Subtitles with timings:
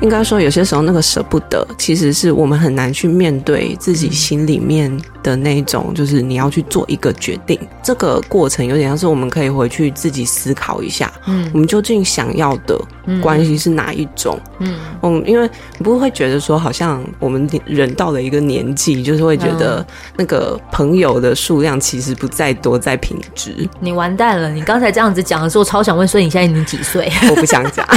[0.00, 4.90] 应该说，有些时候那个舍不得，其实是我们很难去面对自己心里面
[5.22, 7.58] 的那种，就是你要去做一个决定。
[7.82, 12.80] 这个过程有点像是我们可以回去自己思考一下，嗯，我们究竟想要的
[13.22, 14.40] 关系是哪一种？
[14.58, 19.86] 嗯，嗯，因为不会觉得说，好像我们人到了一个年纪，就是会觉得
[20.16, 23.68] 那个朋友的数量其实不再多，在品质。
[23.80, 24.50] 你完蛋了！
[24.50, 27.12] 你刚才这样子讲的时候，超想问，所以你现在你几岁？
[27.28, 27.86] 我不想讲。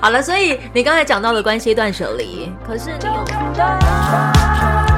[0.00, 4.89] 好了，所以你刚才讲到的关系断舍离，可是你有。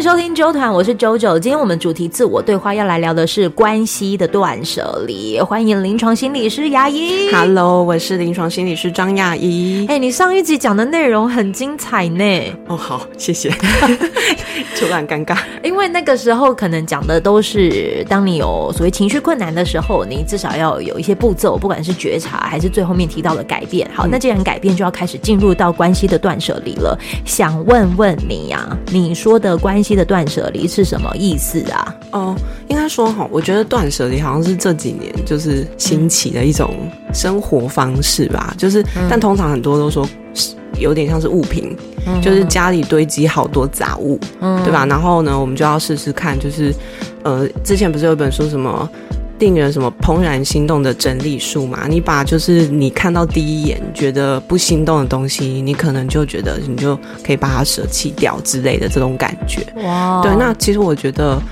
[0.00, 1.38] 收听周团，我是 JoJo。
[1.38, 5.38] 今天我们主题自我对话要来聊的是关系的断舍离。
[5.38, 7.30] 欢迎临床心理师牙医。
[7.30, 9.84] Hello，我是临床心理师张雅怡。
[9.90, 12.24] 哎，你上一集讲的内容很精彩呢。
[12.68, 13.50] 哦，好，谢谢。
[14.78, 23.86] 突然尴尬，因为那个时候可能讲的都是当你有所谓情绪困难的时候，你至少要有一些步骤，不管是觉察还是最后面提到的改变。
[23.92, 26.98] 好，那既然改变，就要开始进入到关系的断舍离了。
[27.26, 31.94] 想问问你呀、啊，你说的关系的断舍离是什么意思啊？
[32.12, 32.36] 哦，
[32.68, 36.74] 应该说哈，我觉得断舍离好像是这几年就是兴起的一种
[37.12, 38.54] 生活方式吧。
[38.58, 40.08] 就是，但通常很多都说
[40.78, 41.76] 有点像是物品，
[42.22, 44.18] 就是家里堆积好多杂物，
[44.64, 44.86] 对吧？
[44.86, 46.74] 然后呢，我们就要试试看，就是
[47.22, 48.88] 呃，之前不是有一本书什么？
[49.40, 51.86] 令人什么怦然心动的整理术嘛？
[51.88, 59.66] 你把就是你看到第一眼觉得不心动的东西，你可能就觉得你就可以把它舍弃掉之类的这种感觉。
[59.82, 61.42] 哇，对，那其实我觉得，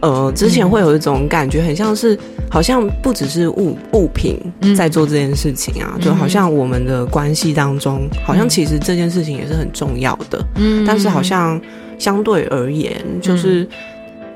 [0.00, 2.16] 呃，之前会有一种感觉，很像是
[2.50, 4.38] 好像不只是物物品
[4.76, 10.44] 在做这件事情啊，就好像我们的关系当中，好像其实这件事情也是很重要的。
[10.56, 11.58] 嗯，但是好像
[11.98, 13.66] 相对而言，就是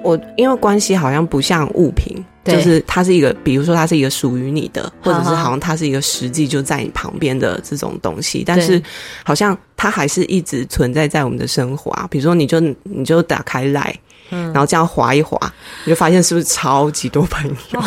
[0.03, 2.25] 我因为关系好像不像物品。
[2.45, 8.82] 就是它是一个，比如说它是一个属于你的，或者是好像它是一个实际就在你旁边的这种东西，但是
[9.22, 12.04] 好像它还是一直存在在我们的生活啊。
[12.10, 13.97] 比如说，你就你就打开来，
[14.31, 15.38] 嗯，然后这样划一划，
[15.84, 17.78] 你就发现是不是超级多朋友？
[17.78, 17.84] 哦、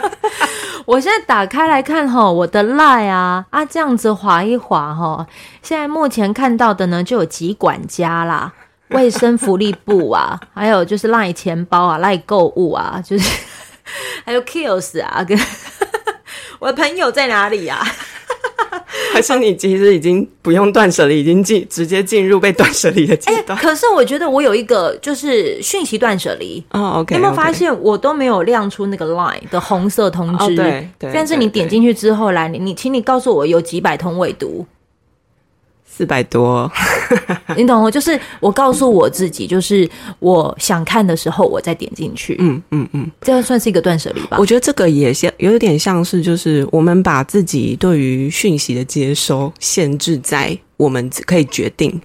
[0.86, 5.26] 我现在打开来看哈，我的赖啊啊，这样子划一划哈，
[5.62, 8.50] 现在目前看到的呢，就有几管家啦，
[8.90, 13.28] 卫生福利部啊， 还有就是赖钱包啊，赖购物啊，就是。
[14.22, 15.38] 还有 kills 啊，跟
[16.60, 17.82] 我的朋友在哪里呀？
[19.14, 23.58] 还是你其实已经不用断舍离，已经进直接进入被断舍离的阶段？
[23.58, 26.98] 欸，可是我觉得我有一个就是讯息断舍离哦。
[26.98, 30.44] OK，你有没有发现我都没有亮出那个 line 的红色通知？
[30.44, 31.10] 哦，对对。
[31.14, 34.66] 但是你点进去之后，来你你，请你告诉我有几百通未读。
[35.98, 36.70] 四百多，
[37.58, 37.90] 你懂我？
[37.90, 39.88] 就是我告诉我自己，就是
[40.20, 42.36] 我想看的时候，我再点进去。
[42.38, 44.36] 嗯嗯嗯，这样算是一个断舍离吧？
[44.38, 52.00] 我觉得这个也像，有点像是，就是我们把自己对于讯息的接收限制在我们可以决定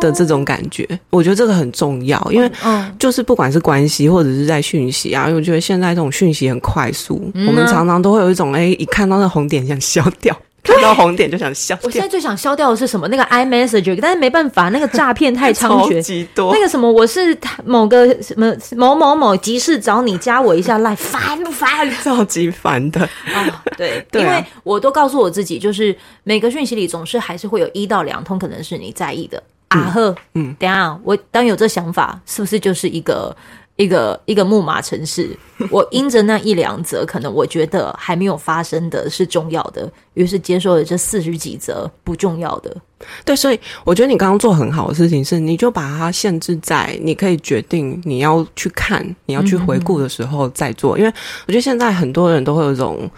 [0.00, 0.84] 的这种感觉。
[0.90, 2.50] 哦、我觉得这个很重要，因为
[2.98, 10.34] 就是不管是关系或者是在讯息啊，因为我觉得现在这种讯息很快速，嗯啊、我们常常都会有一种哎、欸，一看到那红点想消掉。
[10.62, 11.84] 看到红点就想消掉。
[11.84, 13.08] 我现在最想消掉的是什么？
[13.08, 16.52] 那个 iMessage，但是没办法，那个诈骗太 猖獗，极多。
[16.52, 21.68] 那个什么，我是某个什么某某某急事找你，加我一下来，烦不烦？
[22.04, 23.52] 超级烦的啊、哦！
[23.76, 29.42] 对， 对啊、因为我都告诉我自己，就是每个讯息里总是还是会有一到两通，可能是你在意的。
[29.68, 33.34] 啊呵，嗯，等下我当有这想法，是不是就是一个？
[33.78, 35.30] 一个一个木马城市，
[35.70, 42.76] 我因着那一两则，可能我觉得还没有发生的是重要的，于是接受了这四十几则不重要的。
[43.24, 50.98] 对，所以我觉得你刚刚做很好的事情是，你就把它限制在你可以决定你要去看、你要去回顾的时候再做。
[50.98, 51.12] 嗯、因为
[51.46, 53.08] 我觉得现在很多人都会有一种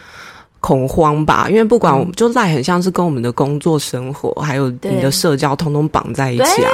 [0.61, 6.71] 恐慌吧，因为不管我们就赖很像是跟我们的工作、生活还有你的社交，通通绑在一起啊。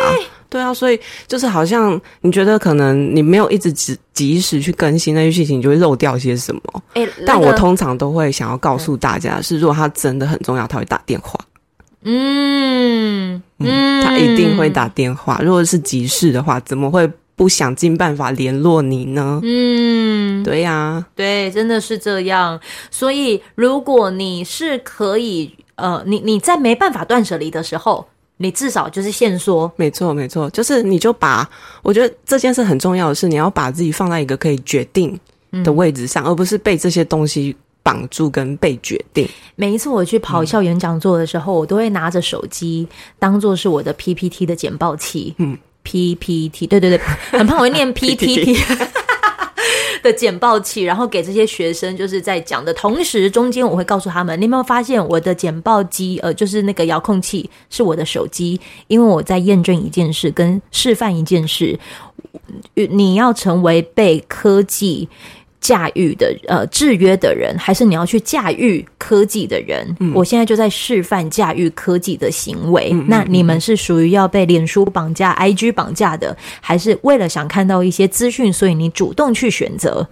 [0.49, 6.63] 对啊，所以就是好像你觉得可能你没有一直及及时去更新那些事情，你就会漏掉些什么。
[6.95, 11.39] 哎、欸，但我通常都会想要告诉大家是，如果他真的很重要，他会打电话。
[12.03, 15.41] 嗯嗯，他一定会打电话。
[15.43, 19.41] 如果是急事的话，怎么会不想尽办法联络你呢？
[19.45, 22.59] 嗯，对呀、啊，对，真的是这样。
[22.91, 28.05] 所以如果你是可以，呃，你你在没办法断舍离的时候。
[28.39, 31.49] 你至少就是先说，没错没错，就是你就把，
[31.83, 35.19] 我觉得这件事很重要的是，你要把自己放在一个可以决定
[35.65, 39.27] 的位置上，嗯、而不是被这些东西绑住跟被决定。
[39.55, 42.87] 每一次我去跑校园讲座的时候，嗯、我都会拿着手机
[43.19, 45.35] 当做是我的 PPT 的简报器。
[45.39, 45.57] 嗯
[45.87, 46.99] ，PPT，对对对，
[47.31, 48.59] 很怕我会念 PPT。
[50.03, 61.77] 的简报器，然后给这些学生就是在讲的同时，中间我会告诉他们：你有没有发现我的简报机，呃，就是那个遥控器是我的手机，因为我在验证一件事，跟示范一件事。
[62.75, 65.09] 你要成为被科技。
[65.67, 69.85] 驾驭的呃制约的人，还是你要去驾驭科技的人？
[69.99, 72.91] 嗯、我现在就在示范驾驭科技的行为。
[72.93, 80.07] 嗯嗯嗯、那你们是属于要被脸书绑架、IG 绑架的，还是为了想看到一些资讯，所以你主动去选择？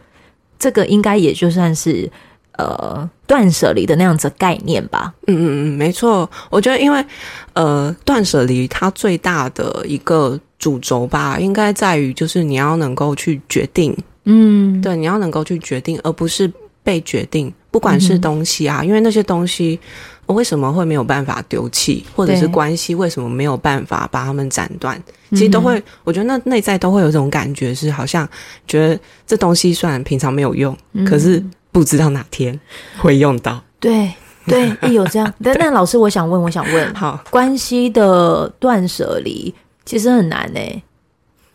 [0.59, 2.11] 这个应该也就算是
[2.59, 5.15] 呃断舍离的那样子概念吧。
[5.29, 6.29] 嗯嗯嗯，没错。
[6.51, 7.05] 我觉得，因为
[7.53, 13.97] 呃断舍离它最大的一个主轴吧，应该在于就是你要能够去决定。
[14.25, 16.51] 嗯，对，你要能够去决定，而不是
[16.83, 17.53] 被决定。
[17.71, 19.79] 不管是东西啊，嗯、因为那些东西
[20.27, 24.97] 我为什么会没有办法丢弃，或者是关系为什么没有办法把它们斩断，
[25.31, 28.29] 其实都会，我觉得那内在都会有这种感觉，是好像
[28.69, 32.59] 觉得这东西虽然平常没有用，嗯、可是不知道哪天
[32.99, 33.61] 会用到。
[33.81, 34.13] 对
[34.47, 35.35] 对，有这样。
[35.43, 39.53] 但那老师，我想问，我想问，好，关系的断舍离
[39.85, 40.83] 其实很难呢、欸。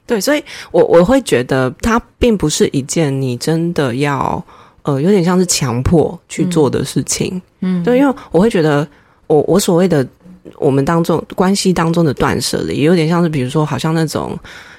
[0.10, 4.44] 对，所以我我会觉得它并不是一件你真的要
[4.82, 7.40] 呃，有点像是强迫去做的事情。
[7.60, 8.88] 嗯，对，因为我会觉得
[9.28, 10.06] 我我所谓的
[10.58, 14.36] 我们当中关系当中的断舍离，也有点像是比如说，好像那种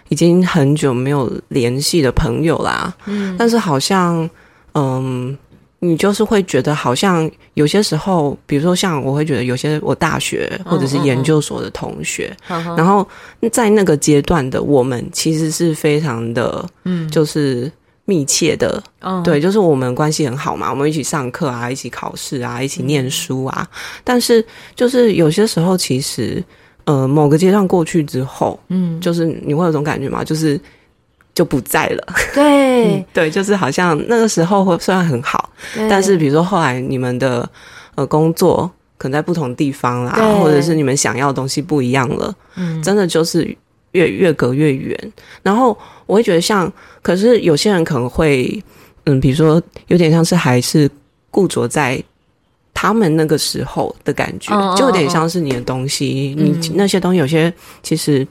[0.08, 2.92] 已经很久没有联系的朋友啦。
[3.06, 4.28] 嗯，但是好像
[4.74, 5.38] 嗯。
[5.82, 13.06] 你就是会觉得好像有些时候，比如说像我会觉得有些我大学或者是研究所的同学，嗯嗯嗯、然后
[13.50, 17.72] 在那个阶段的我们其实是非常的，嗯，就是
[18.04, 23.66] 密切的，嗯，对，就是我们关系很好嘛，我们一起上课啊，一起考试啊，一起念书啊。
[23.70, 24.44] 嗯、但是
[24.76, 26.44] 就是有些时候，其实
[26.84, 30.60] 呃，某个阶段过去之后，嗯，就是你会有种感觉嘛，就是。
[31.34, 32.14] 就不在了。
[32.34, 35.50] 对、 嗯，对，就是好像那个时候会虽然很好，
[35.88, 37.48] 但是比如说后来你们的
[37.94, 43.56] 呃工作可能在不同地方啦，或者是你们想要的东西不一样了，嗯，真的就是
[43.92, 45.12] 越越隔越远。
[45.42, 48.62] 然后我会觉得像，可是有些人可能会，
[49.04, 50.90] 嗯，比如说有点像是还是
[51.30, 52.02] 固着在
[52.74, 57.52] 他们那个时候的感觉，哦、就有点像是你的东西，哦、你那些东西有些
[57.82, 58.26] 其实。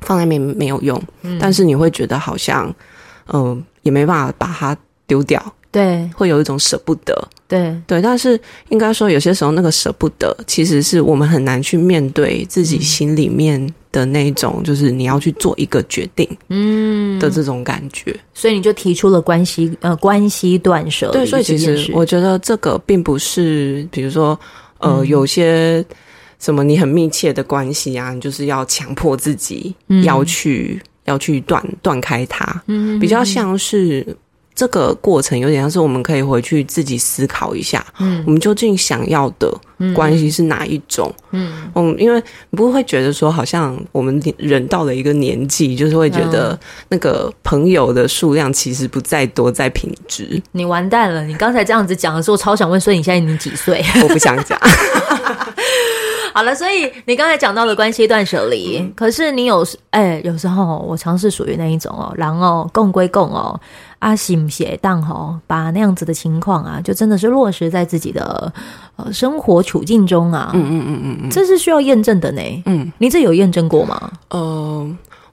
[0.00, 2.68] 放在那边没有用，嗯、但是你会觉得好像，
[3.28, 4.76] 嗯、呃，也没办法把它
[5.06, 8.02] 丢掉，对，会有一种舍不得，对对。
[8.02, 8.38] 但是
[8.68, 18.20] 应该说，有些时候那个舍不得，其实是我们很难去面对自己心里面的那种，就是你要去做一个决定，嗯的这种感觉、嗯。
[18.34, 21.12] 所以你就提出了关系呃关系断舍离。
[21.12, 24.38] 对，所以其实我觉得这个并不是，比如说
[24.78, 25.84] 呃、嗯、有些。
[26.38, 26.62] 什么？
[26.64, 29.74] 你很密切的关系啊，你就是要强迫自己
[30.04, 32.62] 要去、嗯、要去断断开它。
[32.66, 34.06] 嗯比较像是
[34.54, 39.52] 这个过程，有点像是我们可以回去自己思考一下，嗯，我们究竟想要的
[39.94, 41.14] 关系是哪一种？
[41.32, 42.18] 嗯嗯，因为
[42.48, 46.58] 你不会觉得说，好像我们人到了一个年纪，就是会觉得
[46.88, 50.42] 那个朋友的数量其实不在多，在品质。
[50.52, 51.22] 你完蛋了！
[51.26, 53.84] 你刚才这样子讲的时候，我超想问，所以你现在你几岁？
[54.02, 54.58] 我不想讲。
[56.36, 63.58] 好了，所以你刚才讲到的关系断舍离，嗯、可是你有哎、欸，有时候我尝试属于那一种哦，然后共归共哦，
[64.00, 68.52] 阿行写当哦，把那样子的情况啊，就真的是落实在自己的
[68.96, 74.10] 呃生活处境中啊，嗯嗯嗯嗯嗯，这是需要验证的呢，嗯，你这有验证过吗？
[74.28, 74.86] 呃，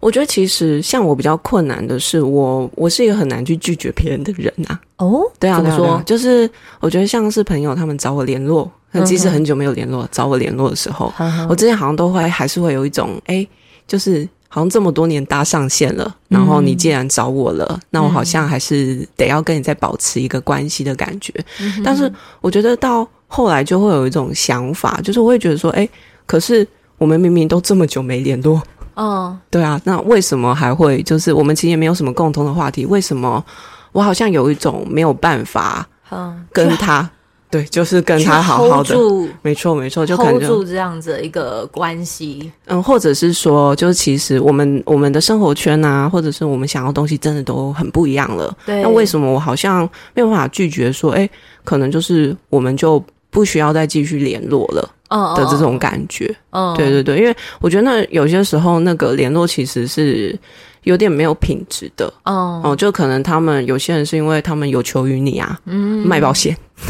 [0.03, 6.01] 我觉得其实像我比较困难的是，我我是一个很难去拒绝别人的人啊，哦，对啊，说？
[6.05, 8.69] 就是我觉得像是朋友他们找我联络。
[8.95, 11.11] 那即使很久没有联络，找我联络的时候，
[11.49, 13.49] 我之前好像都会还是会有一种，哎、欸，
[13.87, 21.33] 就是好像这么多年搭上线了，嗯、然后你既然找我了，那我好像还是得要跟你再保持一个关系的感觉。
[21.59, 25.89] 嗯、但是我觉得到后来就会有一种想法，就是我会觉得说，哎、欸，
[26.27, 26.67] 可是
[26.99, 28.61] 我们明明都这么久没联络，
[28.95, 32.85] 哦，对啊，那为什么还会就是我们其实也没有什么共同的话题？
[32.85, 33.43] 为什么
[33.91, 35.87] 我好像有一种没有办法
[36.51, 37.09] 跟他？
[37.53, 38.95] 对，就是跟他好好的，
[39.43, 42.51] 没错没错，就可能 hold 住这样子的一个关系。
[42.65, 48.51] 嗯，或者是说，就是其实我们我们的生活圈啊，或者是我们想要东西，真的都很不一样了。
[48.65, 51.29] 对，那为什么我好像没有办法拒绝说，哎，
[51.63, 52.99] 可能就是我们就
[53.33, 54.81] 不需要再继续联络了
[55.35, 56.33] 的这种感觉。
[56.51, 60.39] 嗯，对对对，因为我觉得那有些时候那个联络其实是。
[60.83, 66.53] 有点没有品质的哦，哦，就可能他们有些人是因为他们有求于你啊，嗯，卖保险，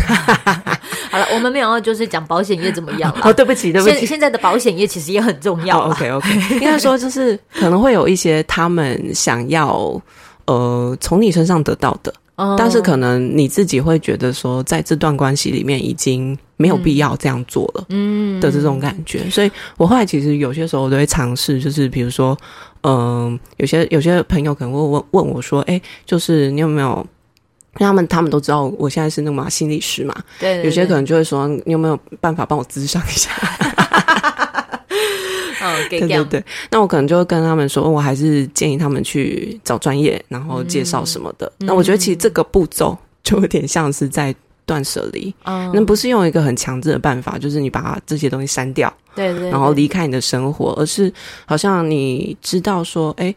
[1.12, 3.21] 好了，我们没有要就是讲保险业怎么样了。
[3.29, 3.97] 哦，对不起，对不起。
[3.97, 5.77] 现现在的保险业其实也很重要。
[5.91, 10.01] OK OK，应该说就是可能会有一些他们想要
[10.45, 12.12] 呃从你身上得到的。
[12.57, 19.21] 但是可能你自己会觉得说，在这段关系里面已经没有必要这样做了，嗯的这种感觉。
[19.25, 22.37] 嗯、所以我后来其实有些时候我都会尝试，就是比如说，
[22.81, 27.05] 嗯、呃，有些有些朋友可能会问问我说，哎，就是你有没有？
[27.75, 33.31] 他们他们都知道我现在是那个嘛心理师嘛，对，有些可能就会说，你有没有办法帮我咨商一下？
[35.62, 41.51] 哦，对对对，那我可能就会跟他们说，我还是建议他们去找专业，然后介绍什么的。
[41.59, 44.35] 嗯、那我觉得其实这个步骤就有点像是在
[44.65, 51.12] 断舍离，嗯，那不是用一个很强制的办法，就是你把这些东西删掉，对，对对，然后离开你的生活，而是
[51.45, 53.33] 好像你知道说，哎。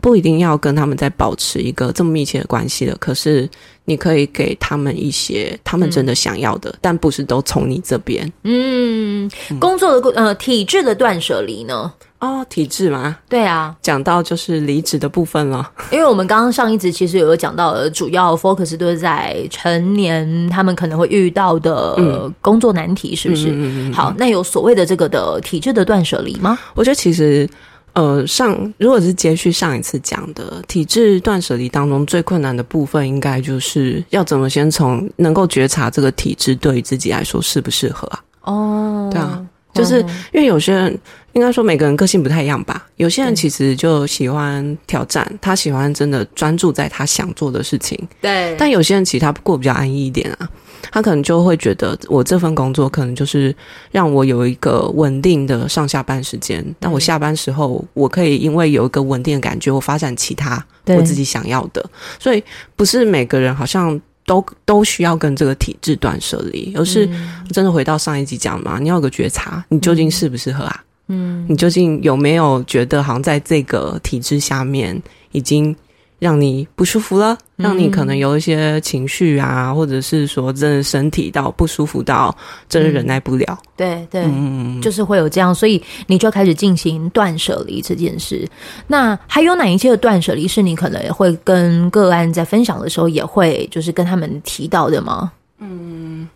[0.00, 3.48] 不一定要跟他们再保持一个这么密切的关系了，可是
[3.84, 8.30] 你可以给他们一些他们真的想要的，嗯、但不是都从你这边。
[8.44, 11.92] 嗯，工作的呃体制的断舍离呢？
[12.20, 13.16] 哦，体制吗？
[13.30, 15.70] 对啊，讲到就是离职的部分了。
[15.90, 23.48] 因为我们刚刚上一集其实有讲到，主要 focus 都是在成年他们可能会遇到的工作难题，是不是？
[23.48, 26.58] 嗯嗯嗯嗯、好，那有所谓的这个的体制的断舍离吗？
[26.74, 27.48] 我觉得其实。
[27.92, 38.24] 呃，上如果是接续上一次讲的体制断舍离当中最困难的部分，应该就是要怎么先从能够觉察这个体制对于自己来说适不适合啊？
[38.42, 39.44] 哦，对啊，
[39.74, 40.00] 就是
[40.32, 40.98] 因为有些人
[41.32, 50.48] 应该说每个人个性不太一样吧，有些人其实就喜欢挑战，他喜欢真的专注在他想做的事情，对，但有些人其实他过比较安逸一点啊。
[50.90, 53.54] 他可能就会觉得，我这份工作可能就是
[53.90, 56.64] 让我有一个稳定的上下班时间。
[56.78, 61.84] 但我下班时候，我可以因为有一个稳定的感觉，我发展其他我自己想要的。
[62.18, 62.42] 所以
[62.76, 67.08] 不是每个人好像都都需要跟这个体制断舍离，而是
[67.52, 70.84] 真的回到上一集讲嘛，你要有个觉察，你究竟适不适合啊？
[71.08, 75.00] 嗯，你究竟有没有觉得好像在这个体制下面
[75.32, 75.76] 已经。
[76.20, 82.36] 让你不舒服了，让你可能有一些情绪啊，嗯、或者是说真的身体到不舒服到
[82.68, 83.46] 真的忍耐不了。
[83.48, 88.46] 嗯、对对，嗯，就是会有这样，所以你就开始进行断舍离这件事。
[88.86, 95.32] 那还有哪一些的断舍离是你可能会跟个案在分享的时候也会就是跟他们提到的吗？
[95.58, 96.28] 嗯，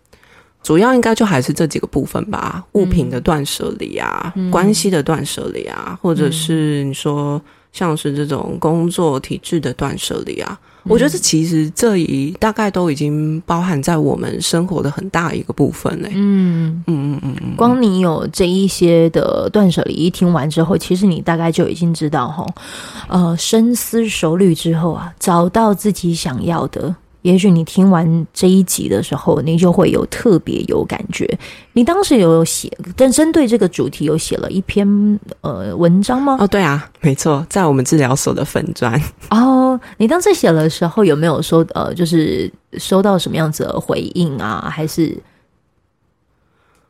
[0.63, 7.39] 主要应该就还是这几个部分吧，物品的断舍离啊，嗯、关系的断舍离啊，或者是你说。
[7.75, 16.09] 像是这种工作体制的断舍离啊，嗯、我觉得这其实这一大概都已经包含在我们生活的很大一个部分嘞。
[16.15, 22.47] 嗯嗯嗯嗯，光你有这一些的断舍离，一听完之后，其实你大概就已经知道吼，
[23.09, 26.95] 呃，深思熟虑之后啊，找到自己想要的。
[27.25, 31.27] 也许你听完这一集的时候，你就会有特别有感觉。
[31.73, 34.87] 你当时有写，但针对这个主题有写了一篇
[35.41, 36.37] 呃文章吗？
[36.39, 39.03] 哦，对啊，没错，在我们治疗所的粉砖。
[39.31, 44.71] 哦，你当时写的时候有没有说呃，就是收到什么样子的回应啊？
[44.71, 45.17] 还是？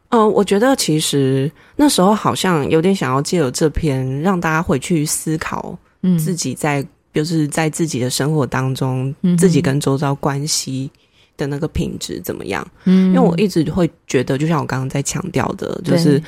[0.08, 6.84] 呃，我觉得其实那时候好像有点想要借由这篇让大家回去思考，嗯，自己在。
[7.14, 10.90] 就是在自己的生活当中，嗯、自己跟周遭关系
[11.36, 12.66] 的那个品质怎么样？
[12.84, 16.20] 嗯，因为我一直会觉得，就像我刚刚在强调的，就是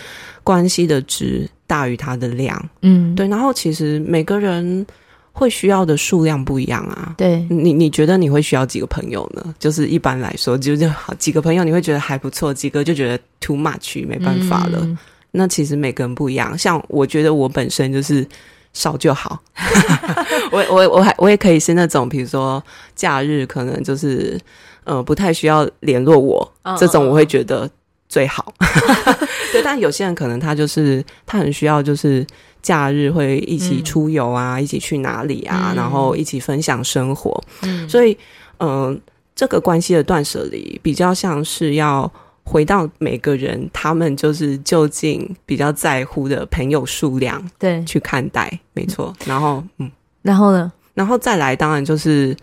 [0.44, 2.70] 关系的值大于它的量。
[2.82, 3.26] 嗯，对。
[3.26, 4.86] 然后其实每个人
[5.32, 7.14] 会需要的数量不一样啊。
[7.18, 9.54] 对，你你觉得你会需要几个朋友呢？
[9.58, 14.78] 就是一般来说，就就好几个朋友，你会觉得还不错；几个就觉得 too much，没办法了。
[14.82, 14.96] 嗯、
[15.32, 16.56] 那其实每个人不一样。
[16.56, 18.24] 像我觉得我本身就是。
[18.76, 19.40] 少就好，
[20.52, 22.62] 我我我还我也可以是那种，比如说
[22.94, 24.38] 假日可能就是
[24.84, 27.68] 呃不太需要联络我，oh, 这种我会觉得
[28.06, 28.52] 最好。
[29.50, 32.24] 对，但有些人可能他就是他很需要，就是
[32.60, 37.42] 假日会一起出游啊，嗯、一起去哪里啊，嗯、然后一起分享生活。
[37.62, 38.12] 嗯，所以
[38.58, 38.96] 嗯、呃，
[39.34, 42.12] 这个关系的断舍离比较像是要。
[42.48, 49.12] 回到每个人，他们就是究竟比较在乎的朋友数量，对，去看待，没错。
[49.26, 49.90] 然后，嗯，
[50.22, 50.72] 然后呢？
[50.94, 52.34] 然后再来，当然就是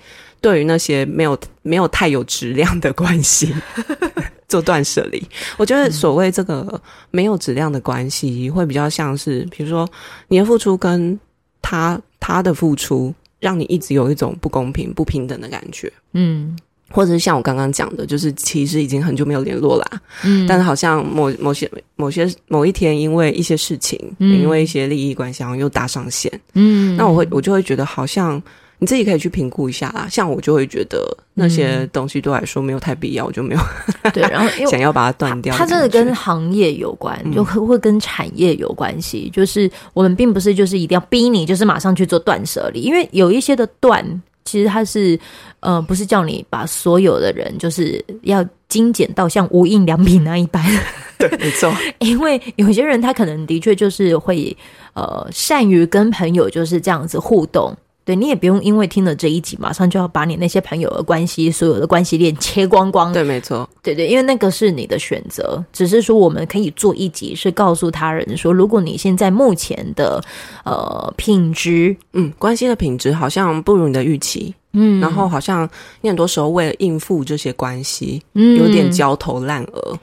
[0.42, 3.52] 对于那些没有没有太有质量的关系
[4.50, 5.26] 做断舍离。
[5.58, 6.80] 我觉得所谓这个
[7.10, 9.90] 没有质量的关系，会比较像是，比如说
[10.28, 11.18] 你的付出跟
[11.62, 15.92] 他他的付出，让你一直有一种不公平、不平等的感觉。
[16.12, 16.56] 嗯。
[16.94, 28.40] 或者是像我刚刚讲的，就是其实已经很久没有联络啦，嗯，但是好像某某些某些某一天，因为一些事情，嗯，因为一些利益关系，然后又搭上线，嗯，那我会我就会觉得，好像
[28.78, 30.08] 你自己可以去评估一下啦。
[30.08, 33.62] 像我就会觉得那些东西对我来说没有太必要，我就没有
[34.14, 35.56] 对，然后 想要把它断掉。
[35.58, 39.32] 它真的跟行业有关，就会跟产业有关系。
[39.34, 44.22] 就是我们并不是就是一定要逼你，就是马上去做断舍离，因为有一些的断。
[44.46, 45.20] 其实他是，
[45.60, 50.64] 呃，不是叫你把所有的人就是要精简到像无印良品那一般。
[51.18, 51.74] 对，没错。
[52.00, 54.56] 因为有些人他可能的确就是会，
[54.94, 57.76] 呃，善于跟朋友就是这样子互动。
[58.06, 63.14] 对，你也不用因为听了这一集，马上就要把你那些朋友的关系、所有的关系链切光光。
[63.14, 63.68] 对，没错。
[63.82, 65.64] 对对，因为那个是你的选择。
[65.72, 70.22] 只是说，我们可以做一集，是告诉他人说，如果你现在目前的
[70.66, 75.70] 呃品质，嗯，关系的品质好像不如你的预期，嗯，然后好像
[76.02, 79.98] 你很多时候为了应付这些关系，嗯，有点焦头烂额。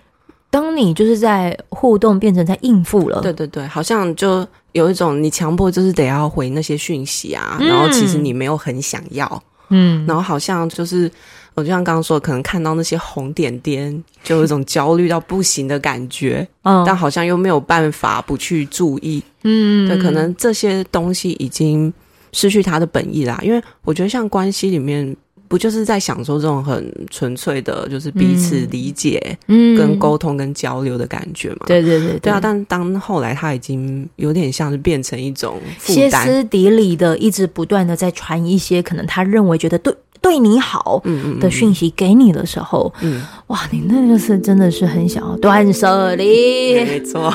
[0.50, 11.09] 当你就是在互动变成在应付了，对对对，好像就有一种你强迫就是得要回那些讯息啊，嗯、然后其实你没有很想要，嗯，然后好像就是
[11.54, 21.92] 我就像刚刚说，可能看到那些红点点，就有一种焦虑到不行的感觉，嗯，但好像又没有办法不去注意，嗯，对，可能这些东西已经
[22.33, 25.16] 失去它的本意啦，因为我觉得像关系里面。
[25.50, 31.66] 不就是在享受这种很纯粹的，就是彼此理解、嗯、跟沟通、跟交流的感觉嘛？
[31.66, 32.38] 对对对，对啊！
[32.40, 39.92] 但当后来他已经有点像是变成一种歇斯底里的，一直不断的在传一些可能他认为觉得对。
[40.21, 41.03] 对你好
[41.41, 47.35] 的讯息给你的时候，嗯，哇，你那个是真的是很想要断舍离，没错，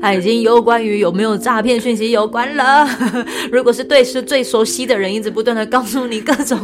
[0.00, 2.88] 他 已经有关于有没有诈骗讯息有关了。
[3.50, 6.58] 如果是对是最熟悉的人，一直不断的告诉你各种，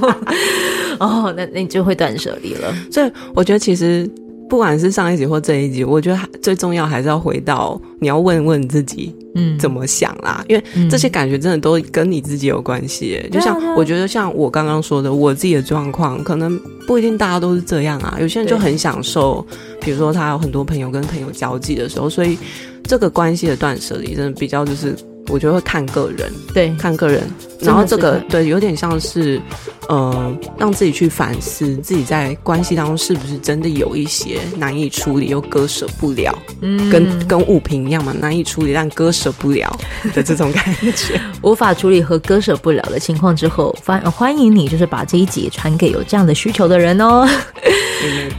[1.01, 2.75] 哦，那那你就会断舍离了。
[2.91, 4.09] 所以我觉得其实。
[4.51, 10.45] 不管是上一集或这一集，我觉得最重要还是要回到你要问问自己，嗯，怎么想啦？
[10.49, 13.21] 因为这些感觉真的都跟你自己有关系。
[13.33, 18.17] 就像我觉得，像我刚刚说的，我自己的状况，可能不一定大家都是这样啊。
[18.21, 19.47] 有些人就很享受，
[19.81, 22.37] 比如说他有很多朋友跟朋友交际的时候，所以
[22.85, 24.95] 这个关系的断舍离，真的比较就是。
[25.29, 27.23] 我觉得会看个人，对，看个人。
[27.61, 29.41] 然后这个对，有点像是，
[29.89, 39.79] 呃，让自己去反思自己在关系当中是不是真的有一些难以处理又割舍不了，嗯，跟跟物品一样嘛，难以处理但割舍不了
[40.13, 41.21] 的这种感觉。
[41.43, 47.29] 无法处理和割舍不了的情况之后，欢欢迎你，就是把这一集传给有这样的需求的人哦。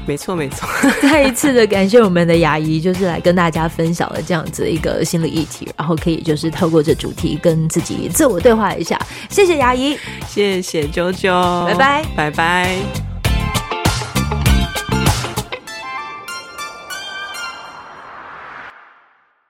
[0.06, 0.68] 没错没错，
[1.02, 9.00] 再一次的感谢我们的牙医，就是来跟大家分享了这样子一个心理议题，然后可以就是透过这主题跟自己自我对话一下。
[9.30, 13.13] 谢谢牙医，谢谢啾啾，拜拜，拜拜。